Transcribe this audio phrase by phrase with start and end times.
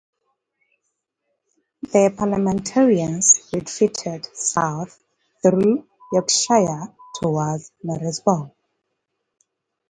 [1.83, 4.99] The Parliamentarians retreated south
[5.43, 8.51] through Yorkshire towards Knaresborough.